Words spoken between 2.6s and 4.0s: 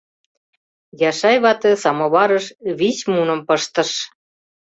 вич муным пыштыш.